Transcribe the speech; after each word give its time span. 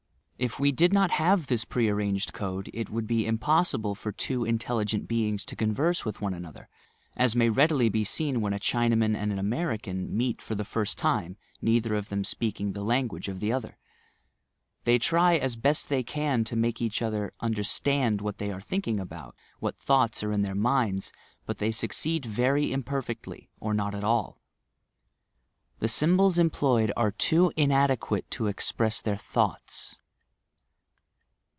If 0.41 0.59
we 0.59 0.71
did 0.71 0.91
not 0.91 1.11
have 1.11 1.45
this 1.45 1.65
pre 1.65 1.87
arranged 1.87 2.33
code, 2.33 2.67
it 2.73 2.89
would 2.89 3.05
be 3.05 3.27
impossible 3.27 3.93
for 3.93 4.11
two 4.11 4.43
intelligent 4.43 5.07
beings 5.07 5.45
to 5.45 5.55
converse 5.55 6.03
one 6.03 6.15
with 6.19 6.33
another— 6.33 6.67
as 7.15 7.35
may 7.35 7.47
readily 7.47 7.89
be 7.89 8.03
seen 8.03 8.41
when 8.41 8.51
a 8.51 8.57
Chinaman 8.59 9.15
and 9.15 9.31
an 9.31 9.37
American 9.37 10.17
meet 10.17 10.41
for 10.41 10.55
the 10.55 10.65
first 10.65 10.97
time, 10.97 11.37
neither 11.61 11.93
of 11.93 12.09
them 12.09 12.23
speaking 12.23 12.73
the 12.73 12.81
language 12.81 13.27
of 13.27 13.39
the 13.39 13.53
other. 13.53 13.77
They 14.83 14.97
try 14.97 15.35
as 15.37 15.55
best 15.55 15.89
they 15.89 16.01
can 16.01 16.43
to 16.45 16.55
make 16.55 16.81
each 16.81 17.03
other 17.03 17.31
understand 17.41 18.19
what 18.19 18.39
they 18.39 18.51
are 18.51 18.61
thinking 18.61 18.99
about, 18.99 19.35
what 19.59 19.77
thoughts 19.77 20.23
are 20.23 20.31
in 20.31 20.41
their 20.41 20.55
minds, 20.55 21.11
but 21.45 21.59
they 21.59 21.71
succeed 21.71 22.25
very 22.25 22.71
imperfectly, 22.71 23.51
or 23.59 23.75
not 23.75 23.93
at 23.93 24.03
all! 24.03 24.39
The 25.77 25.87
symbols 25.87 26.39
employed 26.39 26.91
are 26.97 27.11
too 27.11 27.53
inadequate 27.55 28.31
to 28.31 28.47
express 28.47 29.01
their 29.01 29.17
thoughts. 29.17 29.97